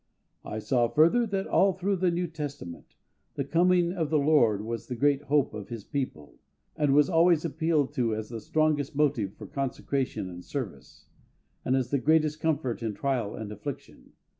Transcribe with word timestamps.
I 0.43 0.57
saw, 0.57 0.87
further, 0.87 1.27
that 1.27 1.45
all 1.45 1.73
through 1.73 1.97
the 1.97 2.09
New 2.09 2.25
Testament 2.25 2.95
the 3.35 3.43
coming 3.43 3.93
of 3.93 4.09
the 4.09 4.17
LORD 4.17 4.63
was 4.65 4.87
the 4.87 4.95
great 4.95 5.21
hope 5.25 5.53
of 5.53 5.69
His 5.69 5.83
people, 5.83 6.39
and 6.75 6.95
was 6.95 7.07
always 7.07 7.45
appealed 7.45 7.93
to 7.93 8.15
as 8.15 8.29
the 8.29 8.39
strongest 8.41 8.95
motive 8.95 9.35
for 9.35 9.45
consecration 9.45 10.27
and 10.27 10.43
service, 10.43 11.05
and 11.63 11.75
as 11.75 11.91
the 11.91 11.99
greatest 11.99 12.39
comfort 12.39 12.81
in 12.81 12.95
trial 12.95 13.35
and 13.35 13.51
affliction. 13.51 14.13